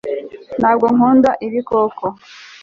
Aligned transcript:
ntabwo 0.59 0.85
nkunda 0.95 1.29
ibikoko 1.47 2.05